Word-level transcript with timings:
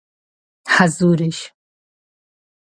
rasuras 0.75 1.39